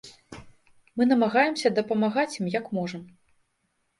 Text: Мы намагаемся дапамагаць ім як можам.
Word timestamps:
Мы 1.01 1.05
намагаемся 1.09 1.71
дапамагаць 1.79 2.31
ім 2.39 2.45
як 2.57 2.65
можам. 2.79 3.01